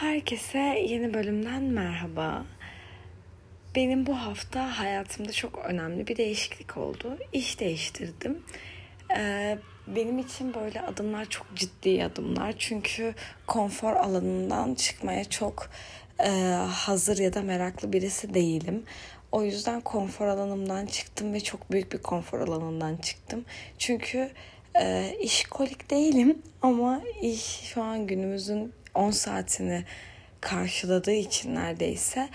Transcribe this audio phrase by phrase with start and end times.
[0.00, 2.44] Herkese yeni bölümden merhaba.
[3.74, 7.18] Benim bu hafta hayatımda çok önemli bir değişiklik oldu.
[7.32, 8.42] İş değiştirdim.
[9.16, 12.54] Ee, benim için böyle adımlar çok ciddi adımlar.
[12.58, 13.14] Çünkü
[13.46, 15.70] konfor alanından çıkmaya çok
[16.24, 16.30] e,
[16.72, 18.82] hazır ya da meraklı birisi değilim.
[19.32, 23.44] O yüzden konfor alanımdan çıktım ve çok büyük bir konfor alanından çıktım.
[23.78, 24.30] Çünkü
[24.80, 29.84] e, işkolik değilim ama iş şu an günümüzün 10 saatini
[30.40, 32.28] karşıladığı için neredeyse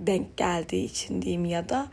[0.00, 1.88] denk geldiği için diyeyim ya da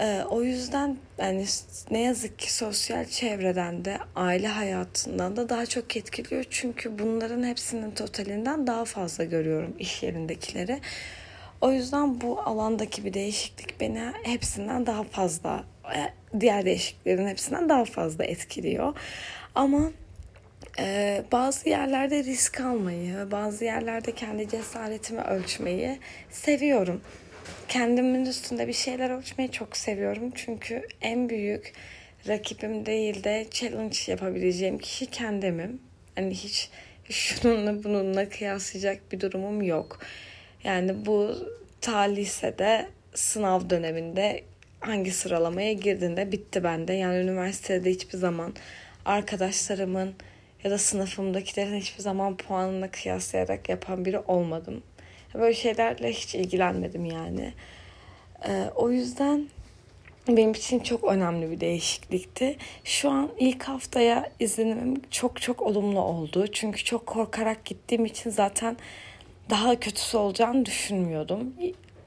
[0.00, 1.46] e, o yüzden yani
[1.90, 6.44] ne yazık ki sosyal çevreden de aile hayatından da daha çok etkiliyor.
[6.50, 10.80] Çünkü bunların hepsinin totalinden daha fazla görüyorum iş yerindekileri.
[11.60, 15.64] O yüzden bu alandaki bir değişiklik beni hepsinden daha fazla
[15.94, 18.94] e, diğer değişikliklerin hepsinden daha fazla etkiliyor.
[19.54, 19.90] Ama
[20.78, 25.98] ee, bazı yerlerde risk almayı, bazı yerlerde kendi cesaretimi ölçmeyi
[26.30, 27.00] seviyorum.
[27.68, 30.32] Kendimin üstünde bir şeyler ölçmeyi çok seviyorum.
[30.34, 31.72] Çünkü en büyük
[32.28, 35.80] rakibim değil de challenge yapabileceğim kişi kendimim.
[36.14, 36.70] Hani hiç
[37.10, 40.00] şununla bununla kıyaslayacak bir durumum yok.
[40.64, 41.34] Yani bu
[41.80, 44.42] ta lisede sınav döneminde
[44.80, 46.92] hangi sıralamaya girdiğinde bitti bende.
[46.92, 48.54] Yani üniversitede hiçbir zaman
[49.04, 50.14] arkadaşlarımın
[50.64, 54.82] ya da sınıfımdakilerin hiçbir zaman puanına kıyaslayarak yapan biri olmadım.
[55.34, 57.52] Böyle şeylerle hiç ilgilenmedim yani.
[58.48, 59.48] Ee, o yüzden
[60.28, 62.56] benim için çok önemli bir değişiklikti.
[62.84, 66.46] Şu an ilk haftaya izlenimim çok çok olumlu oldu.
[66.52, 68.76] Çünkü çok korkarak gittiğim için zaten
[69.50, 71.54] daha kötüsü olacağını düşünmüyordum.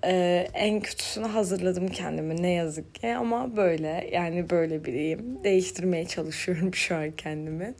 [0.05, 5.43] Ee, en kötüsünü hazırladım kendimi ne yazık ki ama böyle yani böyle biriyim.
[5.43, 7.73] Değiştirmeye çalışıyorum şu an kendimi.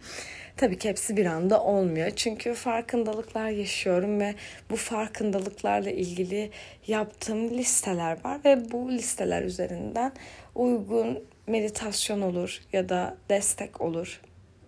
[0.57, 2.11] Tabii ki hepsi bir anda olmuyor.
[2.15, 4.35] Çünkü farkındalıklar yaşıyorum ve
[4.69, 6.49] bu farkındalıklarla ilgili
[6.87, 10.11] yaptığım listeler var ve bu listeler üzerinden
[10.55, 14.21] uygun meditasyon olur ya da destek olur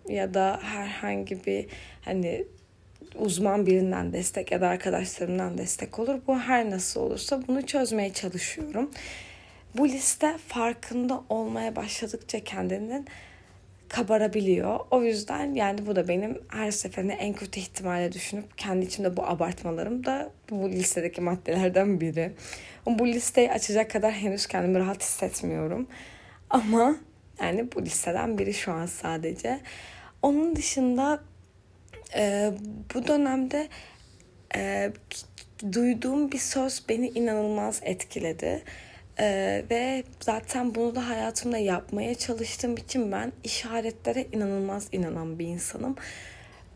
[0.08, 1.66] ya da herhangi bir
[2.04, 2.44] hani
[3.14, 6.20] uzman birinden destek ya da arkadaşlarımdan destek olur.
[6.26, 8.90] Bu her nasıl olursa bunu çözmeye çalışıyorum.
[9.76, 13.06] Bu liste farkında olmaya başladıkça kendinin
[13.88, 14.80] kabarabiliyor.
[14.90, 19.26] O yüzden yani bu da benim her seferinde en kötü ihtimalle düşünüp kendi içimde bu
[19.26, 22.32] abartmalarım da bu listedeki maddelerden biri.
[22.86, 25.86] Bu listeyi açacak kadar henüz kendimi rahat hissetmiyorum.
[26.50, 26.96] Ama
[27.40, 29.60] yani bu listeden biri şu an sadece.
[30.22, 31.20] Onun dışında
[32.16, 32.52] e,
[32.94, 33.68] bu dönemde
[34.56, 34.92] e,
[35.72, 38.62] duyduğum bir söz beni inanılmaz etkiledi.
[39.18, 45.96] Ee, ve zaten bunu da hayatımda yapmaya çalıştığım için ben işaretlere inanılmaz inanan bir insanım.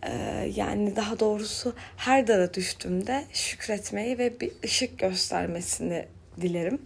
[0.03, 6.07] Ee, yani daha doğrusu her dara düştüğümde şükretmeyi ve bir ışık göstermesini
[6.41, 6.83] dilerim.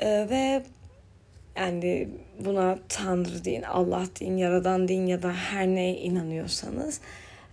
[0.00, 0.62] Ee, ve
[1.56, 2.08] yani
[2.44, 7.00] buna Tanrı deyin, Allah deyin, Yaradan deyin ya da her neye inanıyorsanız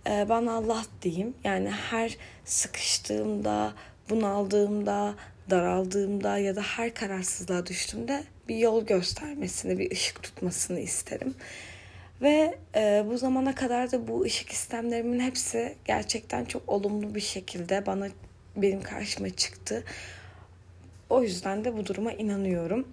[0.06, 1.34] e, ben Allah diyeyim.
[1.44, 3.72] Yani her sıkıştığımda,
[4.10, 5.14] bunaldığımda,
[5.50, 11.34] daraldığımda ya da her kararsızlığa düştüğümde bir yol göstermesini, bir ışık tutmasını isterim.
[12.22, 17.86] Ve e, bu zamana kadar da bu ışık istemlerimin hepsi gerçekten çok olumlu bir şekilde
[17.86, 18.08] bana
[18.56, 19.84] benim karşıma çıktı.
[21.10, 22.88] O yüzden de bu duruma inanıyorum.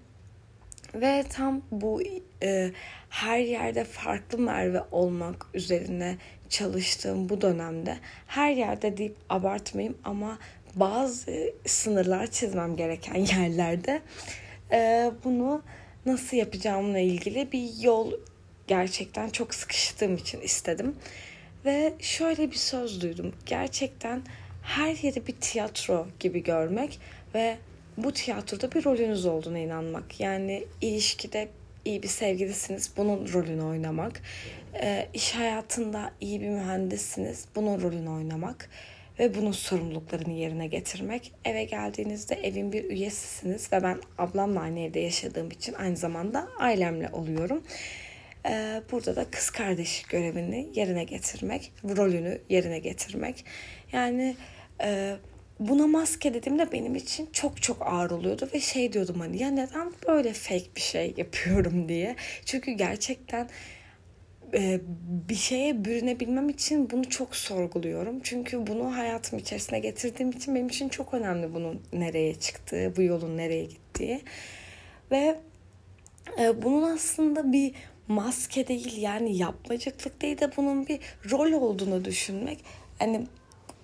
[0.96, 2.02] Ve tam bu
[2.44, 2.72] e,
[3.10, 6.18] her yerde farklı Merve olmak üzerine
[6.50, 7.98] çalıştığım bu dönemde
[8.28, 10.38] her yerde deyip abartmayayım ama
[10.76, 14.02] bazı sınırlar çizmem gereken yerlerde
[14.72, 15.62] e, bunu
[16.06, 18.12] nasıl yapacağımla ilgili bir yol
[18.68, 20.96] gerçekten çok sıkıştığım için istedim.
[21.66, 23.34] Ve şöyle bir söz duydum.
[23.46, 24.22] Gerçekten
[24.64, 27.00] her yeri bir tiyatro gibi görmek
[27.36, 27.58] ve
[28.04, 30.20] bu tiyatroda bir rolünüz olduğuna inanmak.
[30.20, 31.48] Yani ilişkide
[31.86, 34.22] iyi bir sevgilisiniz, bunun rolünü oynamak.
[34.82, 38.70] E, iş hayatında iyi bir mühendissiniz, bunun rolünü oynamak
[39.20, 41.32] ve bunun sorumluluklarını yerine getirmek.
[41.46, 47.10] Eve geldiğinizde evin bir üyesisiniz ve ben ablamla aynı evde yaşadığım için aynı zamanda ailemle
[47.10, 47.64] oluyorum.
[48.50, 53.46] Ee, burada da kız kardeş görevini yerine getirmek, rolünü yerine getirmek.
[53.92, 54.36] Yani
[54.84, 55.16] e,
[55.68, 59.94] buna maske dediğimde benim için çok çok ağır oluyordu ve şey diyordum hani ya neden
[60.08, 62.16] böyle fake bir şey yapıyorum diye.
[62.46, 63.50] Çünkü gerçekten
[64.54, 64.82] e,
[65.30, 68.20] bir şeye bürünebilmem için bunu çok sorguluyorum.
[68.24, 73.38] Çünkü bunu hayatım içerisine getirdiğim için benim için çok önemli bunun nereye çıktığı, bu yolun
[73.38, 74.22] nereye gittiği.
[75.12, 75.40] Ve
[76.40, 77.74] e, bunun aslında bir
[78.08, 81.00] maske değil yani yapmacıklık değil de bunun bir
[81.32, 82.60] rol olduğunu düşünmek.
[83.00, 83.28] Hani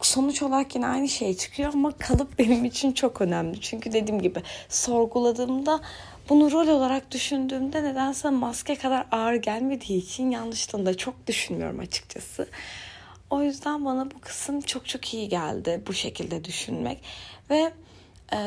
[0.06, 3.62] sonuç olarak yine aynı şey çıkıyor ama kalıp benim için çok önemli.
[3.62, 5.80] Çünkü dediğim gibi sorguladığımda
[6.30, 12.48] bunu rol olarak düşündüğümde nedense maske kadar ağır gelmediği için yanlışlığını da çok düşünmüyorum açıkçası.
[13.30, 17.04] O yüzden bana bu kısım çok çok iyi geldi bu şekilde düşünmek.
[17.50, 17.72] Ve
[18.34, 18.40] e,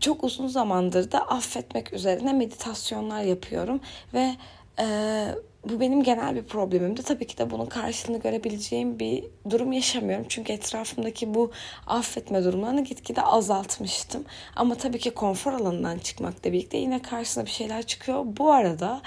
[0.00, 3.80] çok uzun zamandır da affetmek üzerine meditasyonlar yapıyorum.
[4.14, 4.36] Ve
[4.78, 5.28] e,
[5.64, 7.02] bu benim genel bir problemimdi.
[7.02, 10.26] Tabii ki de bunun karşılığını görebileceğim bir durum yaşamıyorum.
[10.28, 11.50] Çünkü etrafımdaki bu
[11.86, 14.24] affetme durumlarını gitgide azaltmıştım.
[14.56, 18.24] Ama tabii ki konfor alanından çıkmakla birlikte yine karşısına bir şeyler çıkıyor.
[18.26, 19.02] Bu arada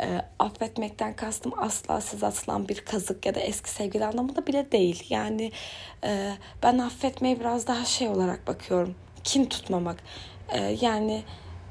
[0.00, 5.06] e, affetmekten kastım asla size atılan bir kazık ya da eski sevgili anlamında bile değil.
[5.08, 5.52] Yani
[6.04, 6.32] e,
[6.62, 8.94] ben affetmeye biraz daha şey olarak bakıyorum.
[9.24, 9.96] Kin tutmamak.
[10.48, 11.22] E, yani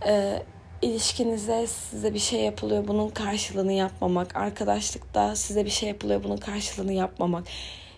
[0.08, 0.44] e,
[0.82, 4.36] ilişkinize size bir şey yapılıyor bunun karşılığını yapmamak.
[4.36, 7.44] Arkadaşlıkta size bir şey yapılıyor bunun karşılığını yapmamak.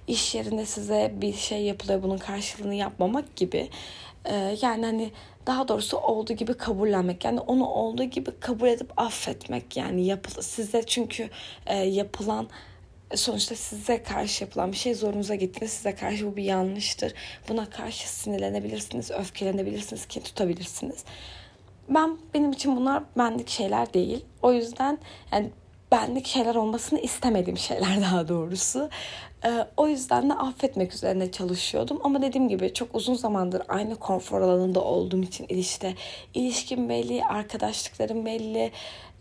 [0.07, 3.69] İş yerinde size bir şey yapılıyor bunun karşılığını yapmamak gibi.
[4.25, 5.11] Ee, yani hani
[5.47, 7.25] daha doğrusu olduğu gibi kabullenmek.
[7.25, 9.77] Yani onu olduğu gibi kabul edip affetmek.
[9.77, 11.29] Yani yapıl size çünkü
[11.65, 12.47] e, yapılan
[13.15, 15.67] sonuçta size karşı yapılan bir şey zorunuza gitti.
[15.67, 17.13] Size karşı bu bir yanlıştır.
[17.49, 21.05] Buna karşı sinirlenebilirsiniz, öfkelenebilirsiniz, kin tutabilirsiniz
[21.89, 24.25] ben benim için bunlar benlik şeyler değil.
[24.41, 24.97] O yüzden
[25.31, 25.49] yani
[25.91, 28.89] benlik şeyler olmasını istemediğim şeyler daha doğrusu.
[29.45, 31.99] Ee, o yüzden de affetmek üzerine çalışıyordum.
[32.03, 35.93] Ama dediğim gibi çok uzun zamandır aynı konfor alanında olduğum için ilişkide
[36.33, 38.71] ilişkim belli, arkadaşlıklarım belli,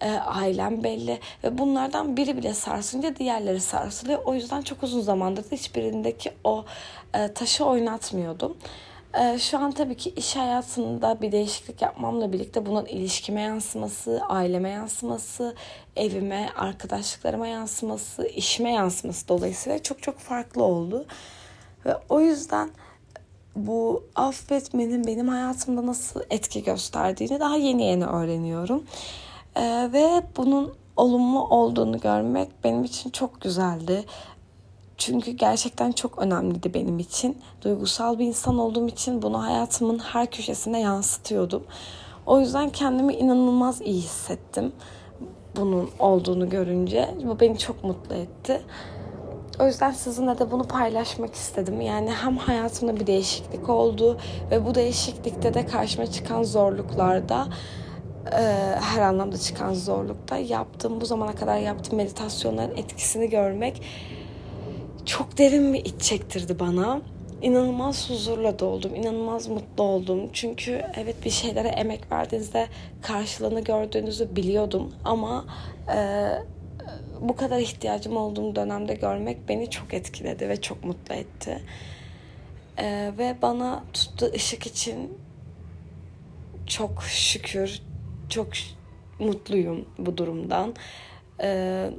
[0.01, 4.23] e, ailem belli ve bunlardan biri bile sarsınca diğerleri sarsılıyor.
[4.25, 6.65] O yüzden çok uzun zamandır da hiçbirindeki o
[7.15, 8.57] e, taşı oynatmıyordum.
[9.21, 14.71] Ee, şu an tabii ki iş hayatında bir değişiklik yapmamla birlikte bunun ilişkime yansıması, aileme
[14.71, 15.55] yansıması,
[15.97, 21.07] evime, arkadaşlıklarıma yansıması, işime yansıması dolayısıyla çok çok farklı oldu.
[21.87, 22.71] Ve o yüzden
[23.57, 28.85] bu affetmenin benim hayatımda nasıl etki gösterdiğini daha yeni yeni öğreniyorum.
[29.57, 34.05] Ee, ve bunun olumlu olduğunu görmek benim için çok güzeldi.
[35.05, 37.39] Çünkü gerçekten çok önemliydi benim için.
[37.63, 41.65] Duygusal bir insan olduğum için bunu hayatımın her köşesine yansıtıyordum.
[42.27, 44.73] O yüzden kendimi inanılmaz iyi hissettim.
[45.57, 47.15] Bunun olduğunu görünce.
[47.25, 48.63] Bu beni çok mutlu etti.
[49.61, 51.81] O yüzden sizinle de bunu paylaşmak istedim.
[51.81, 54.19] Yani hem hayatımda bir değişiklik oldu
[54.51, 57.49] ve bu değişiklikte de karşıma çıkan zorluklarda
[58.33, 63.83] e, her anlamda çıkan zorlukta yaptığım bu zamana kadar yaptığım meditasyonların etkisini görmek
[65.07, 67.01] çok derin bir iç çektirdi bana.
[67.43, 70.31] İnanılmaz huzurla doldum, inanılmaz mutlu oldum.
[70.33, 72.67] Çünkü evet bir şeylere emek verdiğinizde
[73.03, 75.45] karşılığını gördüğünüzü biliyordum ama
[75.95, 76.29] e,
[77.21, 81.63] bu kadar ihtiyacım olduğum dönemde görmek beni çok etkiledi ve çok mutlu etti.
[82.79, 85.19] E, ve bana tuttuğu ışık için
[86.67, 87.83] çok şükür,
[88.29, 88.49] çok
[89.19, 90.75] mutluyum bu durumdan.
[91.43, 91.91] E,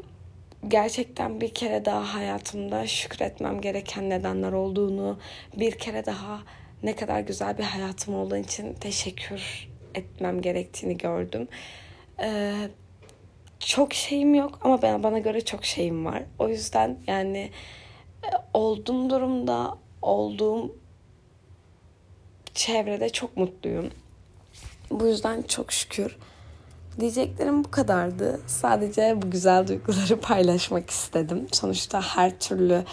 [0.67, 5.19] gerçekten bir kere daha hayatımda şükretmem gereken nedenler olduğunu,
[5.57, 6.43] bir kere daha
[6.83, 11.47] ne kadar güzel bir hayatım olduğu için teşekkür etmem gerektiğini gördüm.
[12.19, 12.53] Ee,
[13.59, 16.23] çok şeyim yok ama bana, bana göre çok şeyim var.
[16.39, 17.51] O yüzden yani
[18.23, 20.75] e, olduğum durumda, olduğum
[22.53, 23.91] çevrede çok mutluyum.
[24.91, 26.17] Bu yüzden çok şükür.
[26.99, 28.39] Diyeceklerim bu kadardı.
[28.47, 31.47] Sadece bu güzel duyguları paylaşmak istedim.
[31.51, 32.83] Sonuçta her türlü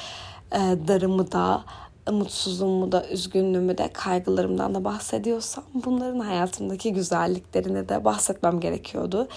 [0.52, 1.64] e, darımı da,
[2.10, 9.28] mutsuzluğumu da, üzgünlüğümü de, kaygılarımdan da bahsediyorsam bunların hayatımdaki güzelliklerini de bahsetmem gerekiyordu.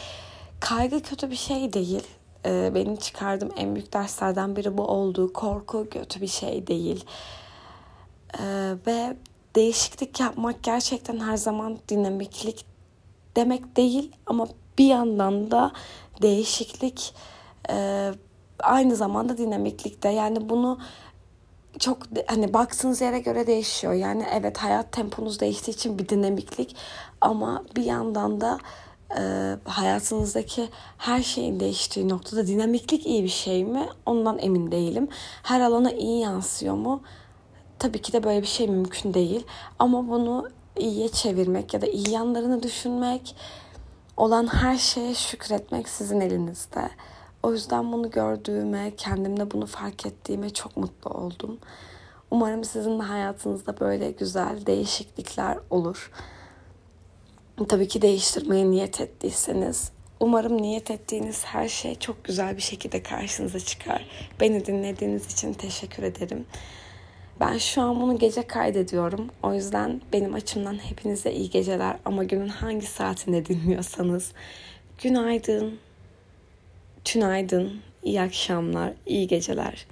[0.60, 2.03] Kaygı kötü bir şey değil.
[2.46, 5.34] E, benim çıkardığım en büyük derslerden biri bu oldu.
[5.34, 7.05] Korku kötü bir şey değil.
[8.39, 9.15] E, ve
[9.55, 12.73] değişiklik yapmak gerçekten her zaman dinamiklik
[13.36, 14.48] demek değil ama
[14.78, 15.72] bir yandan da
[16.22, 17.13] değişiklik
[17.70, 18.10] e,
[18.60, 20.10] aynı zamanda dinamiklikte.
[20.10, 20.80] Yani bunu
[21.80, 21.98] çok
[22.28, 23.94] hani baktığınız yere göre değişiyor.
[23.94, 26.75] Yani evet hayat temponuz değiştiği için bir dinamiklik
[27.22, 28.60] ama bir yandan da
[29.18, 33.90] e, hayatınızdaki her şeyin değiştiği noktada dinamiklik iyi bir şey mi?
[34.06, 35.08] Ondan emin değilim.
[35.44, 37.02] Her alana iyi yansıyor mu?
[37.80, 39.46] Tabii ki de böyle bir şey mümkün değil.
[39.80, 40.50] Ama bunu
[40.80, 43.36] iyiye çevirmek ya da iyi yanlarını düşünmek,
[44.18, 46.89] olan her şeye şükretmek sizin elinizde.
[47.44, 51.60] O yüzden bunu gördüğüme, kendimde bunu fark ettiğime çok mutlu oldum.
[52.32, 56.12] Umarım sizin de hayatınızda böyle güzel değişiklikler olur.
[57.68, 59.92] Tabii ki değiştirmeye niyet ettiyseniz
[60.24, 64.06] umarım niyet ettiğiniz her şey çok güzel bir şekilde karşınıza çıkar.
[64.39, 66.46] Beni dinlediğiniz için teşekkür ederim.
[67.40, 69.30] Ben şu an bunu gece kaydediyorum.
[69.44, 71.98] O yüzden benim açımdan hepinize iyi geceler.
[72.06, 74.32] Ama günün hangi saatinde dinliyorsanız
[75.04, 75.80] günaydın,
[77.06, 79.86] tünaydın, iyi akşamlar, iyi geceler.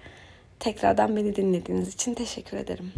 [0.60, 2.94] Tekrardan beni dinlediğiniz için teşekkür ederim.